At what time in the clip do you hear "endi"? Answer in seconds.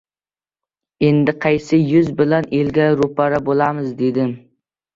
1.09-1.35